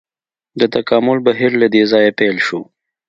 د 0.59 0.61
تکامل 0.75 1.17
بهیر 1.25 1.51
له 1.61 1.67
دې 1.73 1.83
ځایه 1.91 2.11
پیل 2.19 2.37
شو. 2.47 2.61